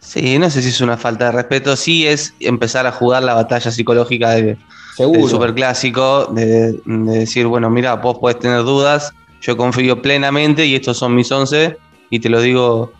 [0.00, 3.34] Sí, no sé si es una falta de respeto, sí es empezar a jugar la
[3.34, 4.56] batalla psicológica de,
[4.96, 5.20] Seguro.
[5.20, 10.74] del superclásico, de, de decir, bueno, mira, vos podés tener dudas, yo confío plenamente y
[10.74, 11.76] estos son mis 11
[12.08, 12.92] y te lo digo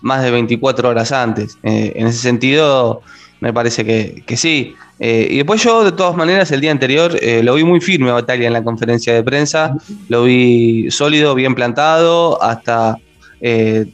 [0.00, 1.58] más de 24 horas antes.
[1.62, 3.02] Eh, en ese sentido,
[3.40, 4.74] me parece que, que sí.
[5.00, 8.10] Eh, y después yo, de todas maneras, el día anterior eh, lo vi muy firme
[8.10, 9.76] a Batalla en la conferencia de prensa,
[10.08, 12.98] lo vi sólido, bien plantado, hasta
[13.40, 13.86] eh,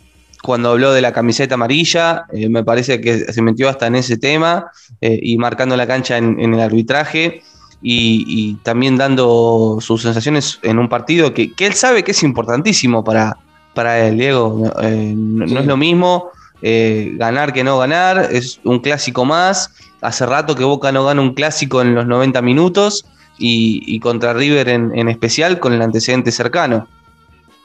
[0.45, 4.19] cuando habló de la camiseta amarilla, eh, me parece que se metió hasta en ese
[4.19, 4.67] tema
[5.01, 7.43] eh, y marcando la cancha en, en el arbitraje
[7.81, 12.23] y, y también dando sus sensaciones en un partido que, que él sabe que es
[12.23, 13.39] importantísimo para,
[13.75, 14.71] para él, Diego.
[14.83, 15.57] Eh, no, no Sí.
[15.57, 16.31] es lo mismo
[16.63, 19.71] eh, ganar que no ganar, es un clásico más.
[20.03, 23.07] Hace rato que Boca no gana un clásico en los 90 minutos
[23.39, 26.87] y, y contra River en, en especial con el antecedente cercano.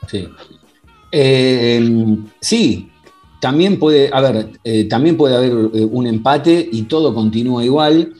[0.08, 0.28] Sí.
[1.12, 2.90] Eh, sí,
[3.40, 8.14] también puede, a ver, eh, también puede haber eh, un empate y todo continúa igual,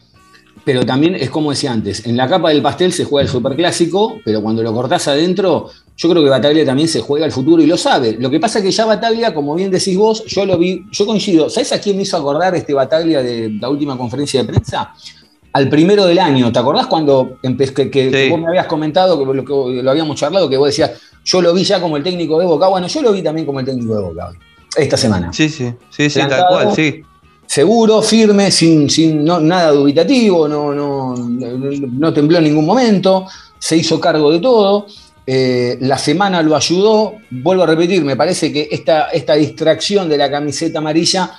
[0.64, 4.20] pero también es como decía antes, en la capa del pastel se juega el superclásico,
[4.24, 7.66] pero cuando lo cortás adentro, yo creo que Bataglia también se juega el futuro y
[7.66, 8.16] lo sabe.
[8.18, 11.06] Lo que pasa es que ya Bataglia, como bien decís vos, yo lo vi, yo
[11.06, 11.50] coincido.
[11.50, 14.94] ¿Sabes a quién me hizo acordar este Bataglia de la última conferencia de prensa?
[15.54, 19.44] Al primero del año, ¿te acordás cuando que, que- vos me habías comentado, que lo,
[19.46, 20.92] que lo habíamos charlado, que vos decías,
[21.26, 22.68] yo lo vi ya como el técnico de Boca?
[22.68, 24.38] Bueno, yo lo vi también como el técnico de Boca hoy,
[24.78, 25.34] esta semana.
[25.34, 27.02] Sí, sí, sí, sí, tal cual, sí.
[27.48, 33.26] Seguro, firme, sin, sin no- nada dubitativo, no, no, no, no tembló en ningún momento,
[33.58, 34.86] se hizo cargo de todo.
[35.32, 40.18] eh, la semana lo ayudó, vuelvo a repetir, me parece que esta, esta distracción de
[40.18, 41.32] la camiseta amarilla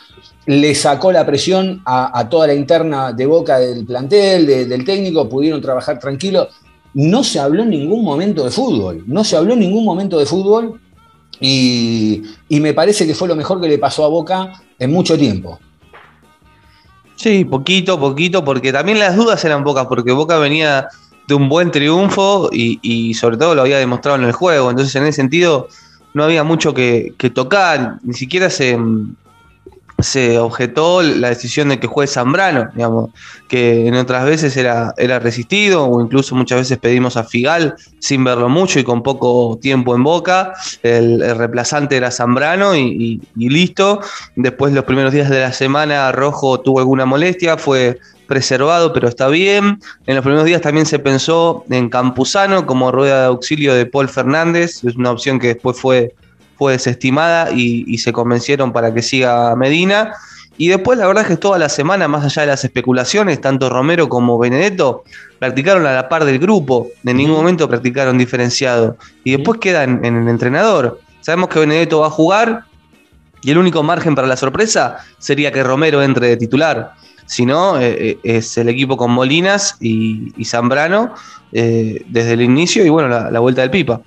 [0.47, 5.29] le sacó la presión a, toda la interna de boca del plantel, de- del técnico,
[5.29, 6.49] pudieron trabajar tranquilos.
[6.95, 10.27] No se habló en ningún momento de fútbol, no se habló en ningún momento de
[10.27, 10.81] fútbol
[11.41, 15.59] y, me parece que fue lo mejor que le pasó a Boca en mucho tiempo.
[17.17, 20.89] Sí, poquito, poquito, porque también las dudas eran pocas, porque Boca venía
[21.29, 24.71] de un buen triunfo y, sobre todo lo había demostrado en el juego.
[24.71, 25.69] Entonces, en ese sentido,
[26.13, 28.77] no había mucho que tocar, ni siquiera se,
[30.03, 33.11] se objetó la decisión de que juegue Zambrano, digamos,
[33.49, 38.25] que en otras veces era, era resistido, o incluso muchas veces pedimos a Figal sin
[38.25, 40.53] verlo mucho y con poco tiempo en boca.
[40.83, 44.01] El, reemplazante era Zambrano y- y listo.
[44.37, 49.27] Después, los primeros días de la semana, Rojo tuvo alguna molestia, fue preservado, pero está
[49.27, 49.81] bien.
[50.07, 54.09] En los primeros días también se pensó en Campuzano como rueda de auxilio de Paul
[54.09, 56.15] Fernández, es una opción que después fue
[56.61, 60.13] fue desestimada y, y se convencieron para que siga Medina.
[60.59, 63.71] Y después la verdad es que toda la semana, más allá de las especulaciones, tanto
[63.71, 65.05] Romero como Benedetto
[65.39, 68.99] practicaron a la par del grupo, en ningún momento practicaron diferenciado.
[69.25, 71.01] Y después queda en, en el entrenador.
[71.23, 72.65] Sabemos que Benedetto va a jugar
[73.43, 76.93] y el único margen para la sorpresa sería que Romero entre de titular.
[77.25, 81.15] Si no, eh, eh, es el equipo con Molinas y, y Zambrano
[81.53, 84.03] eh, desde el inicio y bueno, la, la vuelta del Pipa.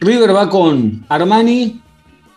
[0.00, 1.80] River va con Armani,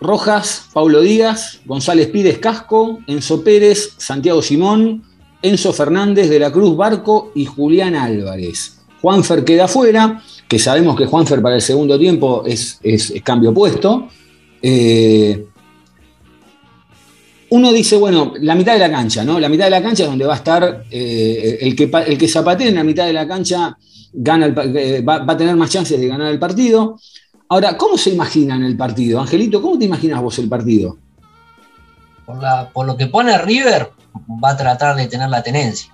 [0.02, 5.04] Rojas, Paulo Díaz, González Pires Casco, Enzo Pérez, Santiago Simón,
[5.42, 8.80] Enzo Fernández de la Cruz Barco y Julián Álvarez.
[9.02, 14.08] Juanfer queda fuera, que sabemos que Juanfer para el segundo tiempo es, es- cambio puesto.
[14.62, 15.46] Eh,
[17.50, 19.40] uno dice, bueno, la mitad de la cancha, ¿no?
[19.40, 22.28] La mitad de la cancha es donde va a estar eh, el, que, el que
[22.28, 23.78] zapatee en la mitad de la cancha
[24.14, 26.98] gana eh, va, va a tener más chances de ganar el partido.
[27.54, 29.22] Ahora, ¿cómo se imaginan el partido?
[29.22, 30.98] Angelito, ¿cómo te imaginas vos el partido?
[32.26, 33.92] Por, lo que pone River,
[34.44, 35.94] va a tratar de tener la tenencia.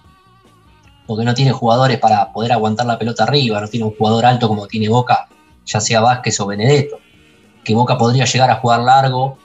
[1.06, 4.48] Porque no tiene jugadores para poder aguantar la pelota arriba, no tiene un jugador alto
[4.48, 5.28] como tiene Boca,
[5.66, 6.98] ya sea Vázquez o Benedetto.
[7.62, 9.38] Que Boca podría llegar a jugar largo,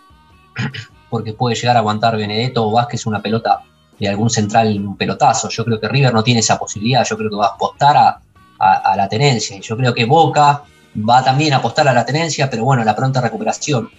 [1.11, 3.63] porque puede llegar a aguantar Benedetto o Vázquez una pelota
[3.99, 5.49] de algún central, un pelotazo.
[5.49, 8.21] Yo creo que River no tiene esa posibilidad, yo creo que va a apostar a,
[8.61, 9.59] a- a la tenencia.
[9.59, 10.63] Yo creo que Boca
[10.97, 13.91] va también a apostar a la tenencia, pero bueno, la pronta recuperación.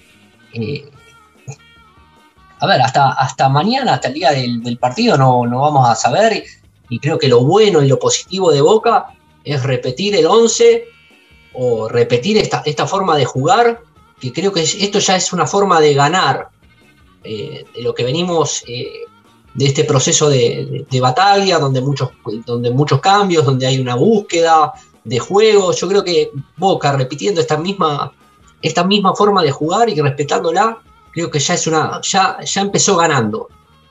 [0.54, 0.86] Eh,
[2.60, 6.44] a ver, hasta, hasta mañana, hasta el día del, partido, no, no vamos a saber.
[6.90, 9.08] Y creo que lo bueno y lo positivo de Boca
[9.44, 10.86] es repetir el 11
[11.54, 13.82] o repetir esta, esta forma de jugar,
[14.20, 16.50] que creo que es- esto ya es una forma de ganar
[17.24, 18.88] eh, de lo que venimos eh,
[19.54, 22.10] de este proceso de, de- de batalla, donde muchos,
[22.46, 24.72] donde muchos cambios, donde hay una búsqueda
[25.06, 25.72] de juego.
[25.72, 28.12] Yo creo que Boca repitiendo esta misma,
[28.62, 30.80] esta misma forma de jugar y respetándola,
[31.14, 33.48] creo que ya es una, ya, ya empezó ganando.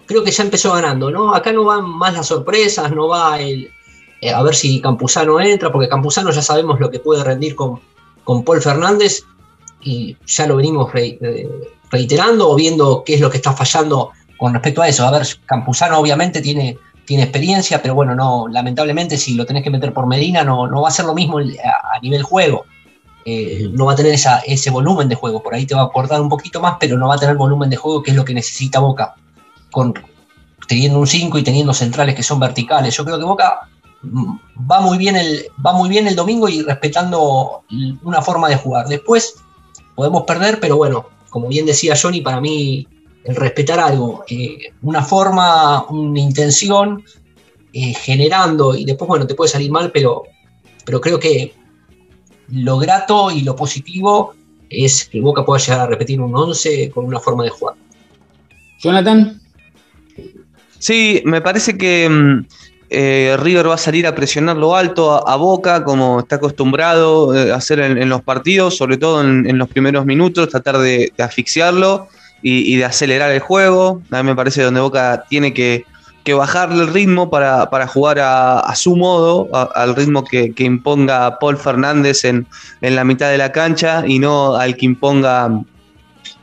[0.06, 1.34] Creo que ya empezó ganando, ¿no?
[1.34, 3.70] Acá no van más las sorpresas, no va el
[4.24, 7.80] eh, a ver si Campuzano entra, porque Campuzano ya sabemos lo que puede rendir con,
[8.24, 9.22] con Paul Fernández
[9.82, 11.46] y ya lo venimos eh,
[11.90, 15.04] reiterando o viendo qué es lo que está fallando con respecto a eso.
[15.06, 19.70] A ver, Campuzano obviamente tiene, tiene experiencia, pero bueno, no, lamentablemente si lo tenés que
[19.70, 22.64] meter por Medina no, no va a ser lo mismo a, a nivel juego.
[23.26, 25.84] Eh, no va a tener esa- ese volumen de juego, por ahí te va a
[25.84, 28.24] aportar un poquito más, pero no va a tener volumen de juego que es lo
[28.24, 29.14] que necesita Boca,
[29.70, 29.94] con,
[30.68, 32.94] teniendo un 5 y teniendo centrales que son verticales.
[32.96, 33.60] Yo creo que Boca
[34.02, 34.36] mm,
[34.70, 37.64] va muy bien el, va muy bien el domingo y respetando
[38.02, 38.88] una forma de jugar.
[38.88, 39.36] Después
[39.94, 42.86] podemos perder, pero bueno, como bien decía Johnny, para mí
[43.24, 47.02] el respetar algo, eh, una forma, una intención,
[47.72, 50.24] eh, generando, y después, bueno, te puede salir mal, pero,
[50.84, 51.54] pero creo que
[52.48, 54.34] lo grato y lo positivo
[54.68, 57.74] es que Boca pueda llegar a repetir un 11 con una forma de jugar.
[58.80, 59.40] Jonathan,
[60.84, 62.46] Sí, me parece que mm,
[62.90, 67.32] eh, River va a salir a presionar lo alto a, a Boca, como está acostumbrado
[67.32, 71.10] a hacer en, en los partidos, sobre todo en, en los primeros minutos, tratar de,
[71.16, 72.08] de asfixiarlo
[72.46, 74.02] y, de acelerar el juego.
[74.10, 75.86] A mí me parece donde Boca tiene que,
[76.24, 80.64] que bajarle el ritmo para, para jugar a, a su modo, al ritmo que, que
[80.64, 82.46] imponga Paul Fernández en,
[82.82, 85.62] en la mitad de la cancha y no al que imponga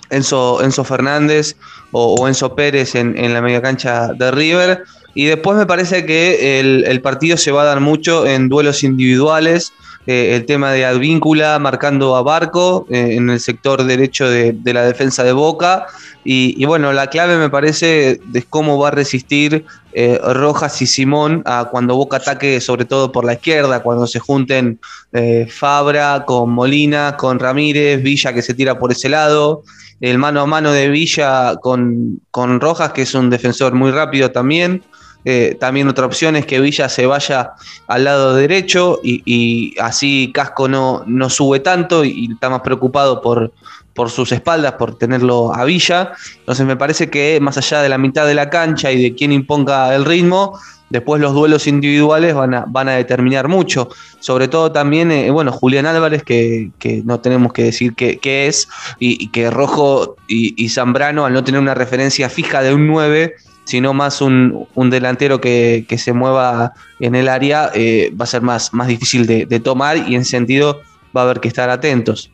[0.09, 1.55] Enzo, Enzo Fernández
[1.91, 4.83] o, o Enzo Pérez en, en la media cancha de River.
[5.13, 8.83] Y después me parece que el, el partido se va a dar mucho en duelos
[8.83, 9.71] individuales.
[10.07, 14.73] Eh, el tema de Advíncula marcando a Barco eh, en el sector derecho de, de
[14.73, 15.85] la defensa de Boca.
[16.23, 21.41] Y, bueno, la clave me parece es cómo va a resistir eh, Rojas y Simón
[21.45, 24.79] a cuando Boca ataque, sobre todo por la izquierda, cuando se junten
[25.13, 29.63] eh, Fabra con Molina, con Ramírez, Villa que se tira por ese lado
[29.99, 34.31] el mano a mano de Villa con, con Rojas, que es un defensor muy rápido
[34.31, 34.83] también.
[35.23, 37.51] Eh, también otra opción es que Villa se vaya
[37.87, 42.61] al lado derecho y, y así Casco no, no sube tanto y, y está más
[42.61, 43.51] preocupado por,
[43.93, 46.13] por sus espaldas, por tenerlo a Villa.
[46.39, 49.31] Entonces me parece que más allá de la mitad de la cancha y de quién
[49.31, 50.59] imponga el ritmo,
[50.91, 53.89] después los duelos individuales van a, van a determinar mucho.
[54.19, 58.67] Sobre todo también, eh, bueno, Julián Álvarez, que, que, no tenemos que decir qué, es,
[58.99, 63.35] y, que Rojo y, Zambrano, al no tener una referencia fija de un 9,
[63.71, 68.73] sino más un, delantero que, se mueva en el área, eh, va a ser más,
[68.73, 70.81] más difícil de, tomar y en sentido
[71.15, 72.29] va a haber que estar atentos.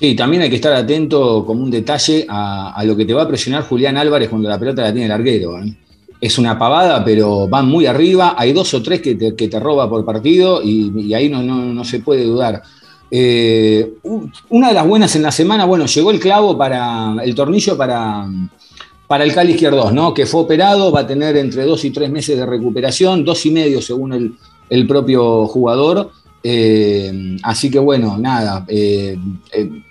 [0.00, 3.28] Sí, también hay que estar atento como un detalle a, lo que te va a
[3.28, 5.56] presionar Julián Álvarez cuando la pelota la tiene el arquero.
[5.62, 5.72] ¿eh?
[6.20, 8.34] Es una pavada, pero van muy arriba.
[8.36, 12.60] Hay dos o tres que te, roba por partido y, ahí no, se puede dudar.
[13.08, 13.92] Eh,
[14.48, 18.26] una de las buenas en la semana, bueno, llegó el clavo para el tornillo para,
[19.06, 20.12] para el Cali Izquierdos, ¿no?
[20.12, 23.50] Que fue operado, va a tener entre dos y tres meses de recuperación, dos y
[23.50, 24.36] medio según
[24.68, 26.10] el, propio jugador.
[26.42, 28.66] Eh, así que bueno, nada,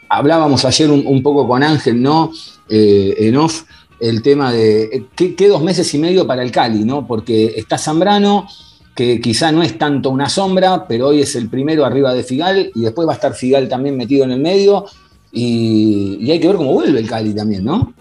[0.10, 2.32] hablábamos ayer un, poco con Ángel, ¿no?
[2.69, 3.63] Eh, en off,
[3.99, 7.08] el tema de eh, ¿qué, dos meses y medio para el Cali, ¿no?
[7.08, 8.47] Porque está Zambrano,
[8.95, 12.71] que quizá no es tanto una sombra, pero hoy es el primero arriba de Figal
[12.73, 14.86] y después va a estar Figal también metido en el medio
[15.32, 17.93] y, y hay que ver cómo vuelve el Cali también, ¿no?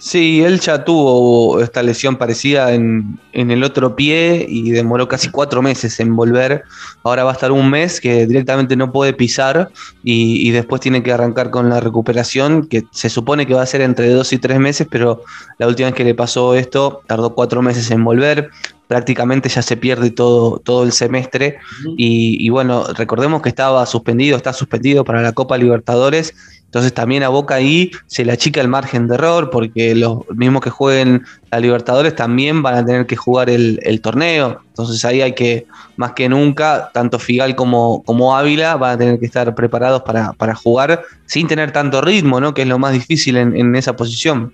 [0.00, 5.60] Sí, él ya tuvo esta lesión parecida en, el otro pie y demoró casi cuatro
[5.60, 6.62] meses en volver.
[7.02, 9.70] Ahora va a estar un mes que directamente no puede pisar
[10.04, 13.80] y, después tiene que arrancar con la recuperación, que se supone que va a ser
[13.80, 15.24] entre dos y tres meses, pero
[15.58, 18.50] la última vez que le pasó esto tardó cuatro meses en volver
[18.88, 21.58] prácticamente ya se pierde todo, todo el semestre.
[21.96, 26.34] y, y, bueno, recordemos que estaba suspendido, está suspendido para la Copa Libertadores
[26.68, 30.60] entonces también a Boca ahí se le achica el margen de error porque los mismos
[30.60, 34.60] que jueguen la Libertadores también van a tener que jugar el, torneo.
[34.68, 39.18] Entonces ahí hay que, más que nunca, tanto Figal como, como Ávila van a tener
[39.18, 42.52] que estar preparados para, jugar sin tener tanto ritmo, ¿no?
[42.52, 44.52] que es lo más difícil en, en esa posición.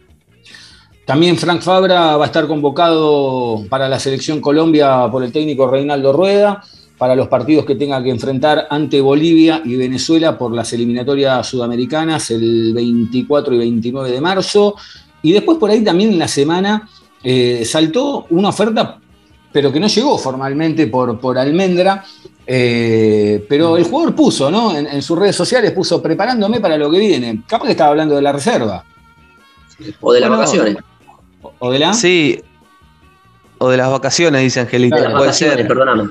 [1.05, 6.13] También Frank Fabra va a estar convocado para la selección Colombia por el técnico Reinaldo
[6.13, 6.63] Rueda
[6.97, 12.31] para los partidos que tenga que enfrentar ante Bolivia y Venezuela por las eliminatorias sudamericanas
[12.31, 14.77] el 24 y 29 de marzo.
[15.23, 16.89] Y después por ahí también en la semana
[17.23, 18.99] eh, saltó una oferta,
[19.53, 22.05] pero que no llegó formalmente por, por Almendra.
[22.47, 24.77] Eh, pero el jugador puso, ¿no?
[24.77, 27.43] En, sus redes sociales puso preparándome para lo que viene.
[27.47, 28.85] Capaz que estaba hablando de la reserva.
[30.01, 30.77] O de las vacaciones.
[31.65, 31.95] O de la.
[31.95, 32.43] Sí,
[33.57, 35.17] o de las vacaciones, dice Angelita.
[35.17, 35.67] Puede ser.
[35.67, 36.11] Perdóname.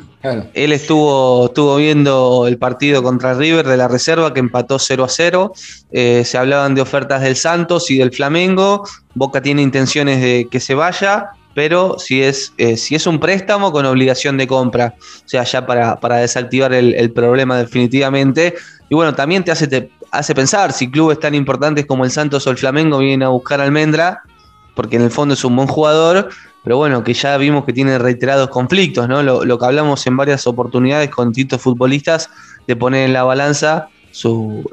[0.56, 5.10] Él estuvo, estuvo viendo el partido contra River de la reserva que empató 0 a
[5.10, 5.54] 0.
[5.92, 8.84] Eh, se hablaban de ofertas del Santos y del Flamengo.
[9.14, 13.72] Boca tiene intenciones de que se vaya, pero si es, eh, si es un préstamo
[13.72, 18.56] con obligación de compra, o sea, ya para, desactivar el, problema definitivamente.
[18.90, 22.48] Y bueno, también te hace, te hace pensar si clubes tan importantes como el Santos
[22.48, 24.24] o el Flamengo vienen a buscar almendra,
[24.76, 26.30] porque en el fondo es un buen jugador
[26.64, 29.22] pero bueno, que ya vimos que tiene reiterados conflictos, ¿no?
[29.22, 32.30] Lo, que hablamos en varias oportunidades con distintos futbolistas,
[32.68, 33.90] de poner en la balanza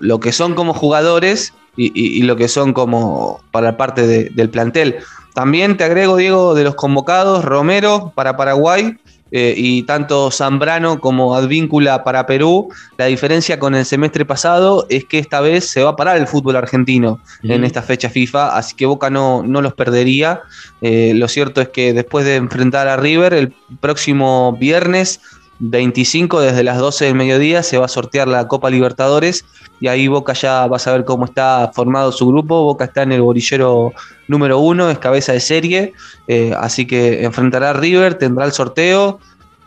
[0.00, 4.96] lo que son como jugadores y, lo que son como para parte del plantel.
[5.34, 8.96] También te agrego, Diego, de los convocados, Romero para Paraguay,
[9.32, 15.04] eh, y tanto Zambrano como Advíncula para Perú, la diferencia con el semestre pasado es
[15.04, 18.74] que esta vez se va a parar el fútbol argentino en esta fecha FIFA, así
[18.76, 20.42] que Boca no, no los perdería.
[20.80, 25.20] Eh, lo cierto es que después de enfrentar a River, el próximo viernes
[25.60, 29.44] 25 desde las 12 del mediodía se va a sortear la Copa Libertadores
[29.78, 32.64] y ahí Boca ya va a saber cómo está formado su grupo.
[32.64, 33.92] Boca está en el bolillero
[34.26, 35.92] número uno, es cabeza de serie,
[36.28, 39.20] eh, así que enfrentará a River, tendrá el sorteo,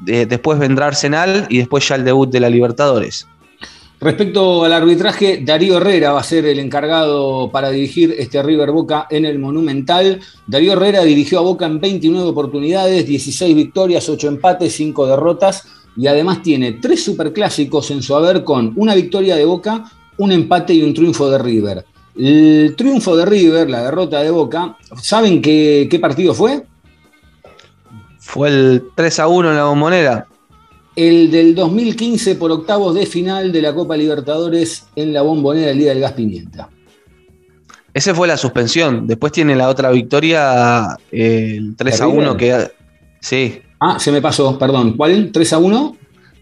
[0.07, 3.27] eh, después vendrá Arsenal y después ya el debut de la Libertadores.
[4.01, 9.07] Respecto al arbitraje, Darío Herrera va a ser el encargado para dirigir este River Boca
[9.09, 10.19] en el Monumental.
[10.45, 16.07] Darío Herrera dirigió a Boca en 29 oportunidades, 16 victorias, 8 empates, 5 derrotas y
[16.07, 19.83] además tiene tres superclásicos en su haber con una victoria de Boca,
[20.17, 21.85] un empate y un triunfo de River.
[22.15, 26.63] El triunfo de River, la derrota de Boca, ¿saben qué, partido fue?
[28.19, 30.27] Fue el 3 a 1 en la bombonera.
[30.95, 35.79] El del 2015 por octavos de final de la Copa Libertadores en la bombonera el
[35.79, 36.69] día del gas pimienta.
[37.93, 39.05] Ese fue la suspensión.
[39.05, 42.71] Después tiene la otra victoria, el 3 a 1 que...
[43.19, 44.93] Sí, Ah, se me pasó, perdón.
[44.93, 45.33] ¿Cuál?
[45.33, 45.97] ¿3 a 1?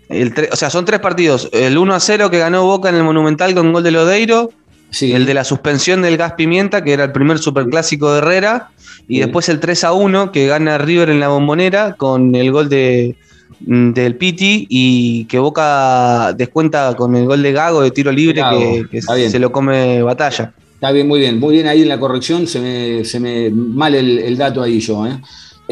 [0.10, 1.50] El o sea, son tres partidos.
[1.52, 4.52] El 1 a 0 que ganó Boca en el Monumental con gol de Lodeiro.
[4.92, 5.12] Sí.
[5.12, 8.70] El de la suspensión del Gas Pimienta, que era el primer superclásico de Herrera.
[9.08, 12.70] Y después el 3 a 1 que gana River en la bombonera con el gol
[12.70, 13.16] de,
[13.62, 18.44] mm, del Piti y que Boca descuenta con el gol de Gago de tiro libre
[18.92, 20.54] que, se lo come batalla.
[20.76, 21.40] Está bien, muy bien.
[21.40, 22.46] Muy bien ahí en la corrección.
[22.46, 25.08] Se me, se me mal el, el dato ahí yo.
[25.08, 25.20] ¿eh?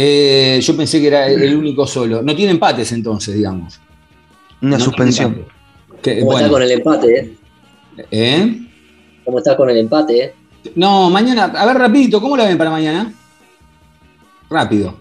[0.02, 2.22] Eh, yo pensé que era el único solo.
[2.22, 3.82] No tiene empates entonces, digamos.
[4.62, 5.44] Una No suspensión.
[6.02, 7.38] Que, ¿Cómo bueno, está con el empate, eh?
[8.10, 8.60] ¿eh?
[9.26, 10.34] ¿Cómo está con el empate, eh?
[10.76, 13.14] No, mañana, a ver rapidito, ¿cómo la ven para mañana?
[14.50, 14.96] Rápido.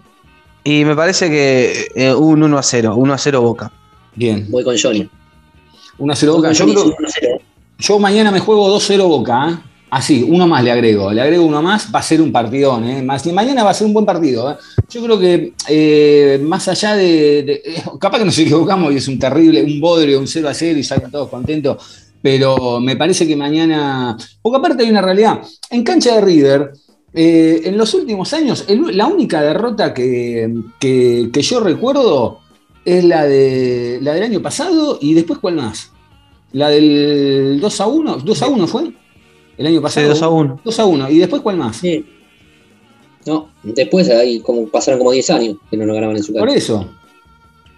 [0.65, 3.71] Y me parece que eh, un 1 a 0, 1 a 0 Boca.
[4.15, 4.47] Bien.
[4.49, 5.09] Voy con Johnny.
[5.97, 6.49] Una 0 Voy Boca.
[6.49, 7.41] con Yo, creo- sí, 1-0.
[7.79, 9.61] yo mañana me juego 2-0 Boca.
[9.91, 11.11] Así, uno más le agrego.
[11.11, 12.87] Le agrego uno más, va a ser un partidón.
[12.87, 13.01] ¿eh?
[13.01, 14.51] Más, y mañana va a ser un buen partido.
[14.51, 14.55] ¿eh?
[14.89, 17.61] Yo creo que eh, más allá de,
[17.99, 20.83] Capaz que nos equivocamos y es un terrible, un bodrio, un 0 a 0 y
[20.83, 21.77] salen todos contentos.
[22.21, 24.15] Pero me parece que mañana.
[24.41, 25.41] Porque aparte hay una realidad.
[25.71, 26.71] En cancha de River.
[27.13, 32.39] en los últimos años, la única derrota que, que- que yo recuerdo
[32.85, 35.91] es la, de, la del año pasado y después cuál más.
[36.51, 38.91] La del 2 a 1, 2 a 1 fue
[39.59, 40.07] el año Sí, pasado.
[40.09, 40.61] 2 a 1.
[40.63, 41.09] 2 a 1.
[41.11, 41.77] ¿Y después cuál más?
[41.77, 42.05] Sí.
[43.25, 46.45] No, después ahí como pasaron como 10 años que no lo ganaban en su Por
[46.47, 46.57] casa.
[46.57, 46.89] eso.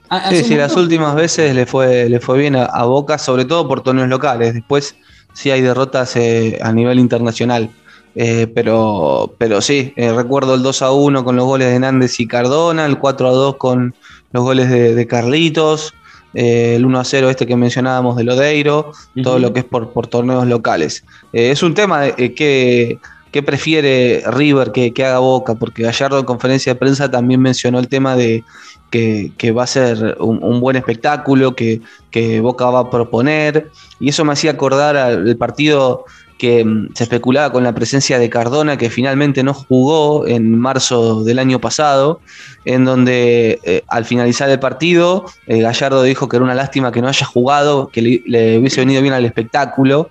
[0.09, 3.45] Ha- Sí, sí, las últimas veces le fue, le fue bien a, a Boca, sobre
[3.45, 4.53] todo por torneos locales.
[4.53, 4.95] Después
[5.33, 7.69] sí hay derrotas eh, a nivel internacional.
[8.13, 12.19] Eh, pero, pero sí, eh, recuerdo el 2 a 1 con los goles de Nández
[12.19, 13.95] y Cardona, el 4 a 2 con
[14.33, 15.93] los goles de, de Carlitos,
[16.33, 18.91] eh, el 1 a 0 este que mencionábamos de Lodeiro,
[19.23, 21.03] todo lo que es por, por torneos locales.
[21.33, 22.99] Eh, es un tema de eh, que,
[23.31, 27.79] que prefiere River que, que haga Boca, porque Gallardo en conferencia de prensa también mencionó
[27.79, 28.43] el tema de
[28.89, 33.69] que, que va a ser un, un buen espectáculo, que, que Boca va a proponer,
[33.99, 36.05] y eso me hacía acordar al partido
[36.41, 41.23] que mm, se especulaba con la presencia de Cardona, que finalmente no jugó en marzo
[41.23, 42.19] del año pasado,
[42.65, 46.99] en donde eh, al finalizar el partido, eh, Gallardo dijo que era una lástima que
[46.99, 50.09] no haya jugado, que le, le hubiese venido bien al espectáculo.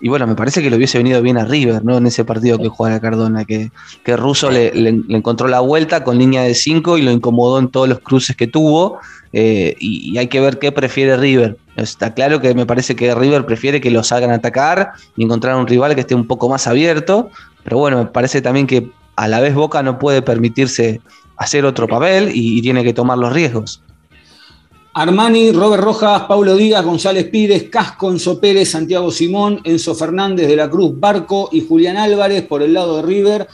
[0.00, 1.98] Y bueno, me parece que le hubiese venido bien a River, ¿no?
[1.98, 3.70] En ese partido que jugara Cardona, que,
[4.04, 7.68] que Russo le, le- encontró la vuelta con línea de 5 y lo incomodó en
[7.68, 8.98] todos los cruces que tuvo.
[9.32, 11.56] eh, y, hay que ver qué prefiere River.
[11.76, 15.56] Está claro que me parece que River prefiere que lo salgan a atacar y encontrar
[15.56, 17.30] un rival que esté un poco más abierto.
[17.62, 21.00] Pero bueno, me parece también que a la vez Boca no puede permitirse
[21.36, 23.82] hacer otro papel y tiene que tomar los riesgos.
[24.92, 30.56] Armani, Robert Rojas, Paulo Díaz, González Pires, Casco, Enzo Pérez, Santiago Simón, Enzo Fernández de
[30.56, 33.46] la Cruz Barco y Julián Álvarez por el lado de River,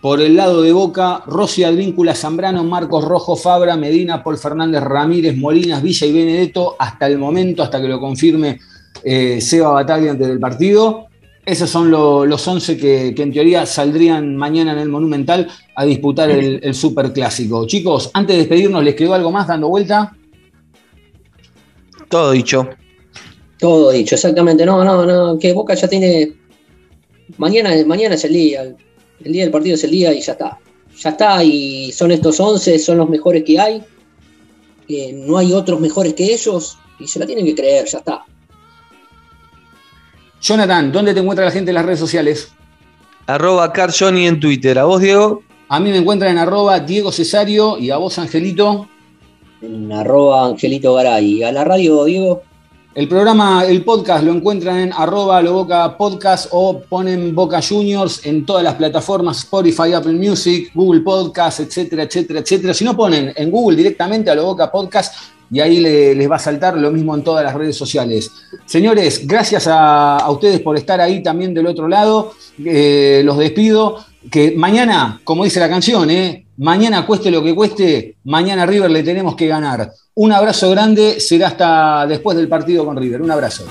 [0.00, 5.36] por el lado de Boca, Rossi Advíncula, Zambrano, Marcos Rojo, Fabra, Medina, Paul Fernández, Ramírez,
[5.36, 8.60] Molinas, Villa y Benedetto, hasta el momento, hasta que lo confirme
[9.02, 11.06] eh, Seba Bataglia antes del partido.
[11.44, 15.84] Esos son lo- los 11 que, que en teoría saldrían mañana en el Monumental a
[15.84, 17.66] disputar el, el Superclásico.
[17.66, 20.16] Chicos, antes de despedirnos, ¿les quedó algo más dando vuelta?
[22.14, 22.68] Todo dicho.
[23.58, 24.64] Todo dicho, exactamente.
[24.64, 26.32] No, no, no, que Boca ya tiene.
[27.38, 28.62] Mañana, mañana es el día.
[29.24, 30.60] El día del partido es el día y ya está.
[30.96, 33.82] Ya está, y son estos 11, son los mejores que hay.
[34.86, 38.24] que no hay otros mejores que ellos y se la tienen que creer, ya está.
[40.40, 42.52] Jonathan, ¿dónde te encuentra la gente en las redes sociales?
[43.26, 44.78] Arroba CarJohnny en Twitter.
[44.78, 45.42] ¿A vos, Diego?
[45.68, 48.88] A mí me encuentran en arroba Diego Cesario y a vos, Angelito.
[49.92, 51.42] Arroba Angelito Garay.
[51.42, 52.42] A la radio, Diego.
[52.94, 58.46] El programa, el podcast lo encuentran en arroba Boca Podcast o ponen Boca Juniors en
[58.46, 62.72] todas las plataformas, Spotify, Apple Music, Google Podcast, etcétera, etcétera, etcétera.
[62.72, 65.12] Si no ponen en Google directamente a lo Boca Podcast
[65.50, 68.30] y ahí le- les va a saltar lo mismo en todas las redes sociales.
[68.64, 72.32] Señores, gracias a, a ustedes por estar ahí también del otro lado.
[72.64, 74.04] Eh, los despido.
[74.30, 76.43] Que mañana, como dice la canción, ¿eh?
[76.56, 79.92] Mañana cueste lo que cueste, mañana a River le tenemos que ganar.
[80.14, 83.22] Un abrazo grande, será hasta después del partido con River.
[83.22, 83.66] Un abrazo.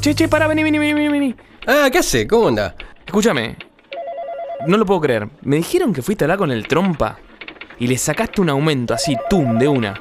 [0.00, 1.34] Che, che, para, vení, vení, vení, vení, vení.
[1.66, 2.26] Ah, ¿qué hace?
[2.26, 2.74] ¿Cómo anda?
[3.06, 3.56] Escúchame.
[4.66, 5.28] No lo puedo creer.
[5.42, 7.18] Me dijeron que fuiste a hablar con el trompa
[7.78, 9.94] y le sacaste un aumento así, tum, de una.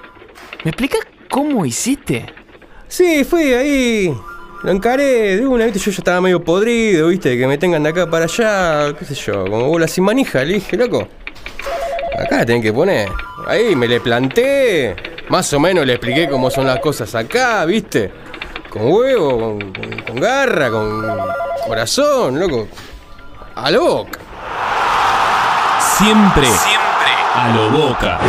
[0.64, 2.26] ¿Me explicas cómo hiciste?
[2.92, 4.14] Sí, fui ahí.
[4.64, 7.90] Lo encaré de una, viste, yo ya estaba medio podrido, viste, que me tengan de
[7.90, 11.08] acá para allá, qué sé yo, como bola sin manija, le dije, loco.
[12.20, 13.10] Acá la tienen que poner.
[13.48, 14.96] Ahí me le planté.
[15.30, 18.12] Más o menos le expliqué cómo son las cosas acá, viste.
[18.70, 21.18] Con huevo, con, con- con garra, con
[21.66, 22.68] corazón, loco.
[23.56, 24.20] A lo boca.
[25.98, 28.20] Siempre, siempre a lo boca.